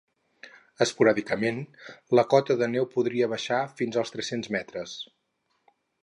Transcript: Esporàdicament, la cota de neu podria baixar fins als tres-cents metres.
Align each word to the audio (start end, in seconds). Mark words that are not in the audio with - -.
Esporàdicament, 0.83 1.59
la 2.19 2.23
cota 2.33 2.57
de 2.61 2.69
neu 2.71 2.87
podria 2.95 3.27
baixar 3.33 3.59
fins 3.81 3.99
als 4.03 4.15
tres-cents 4.17 4.49
metres. 4.57 4.95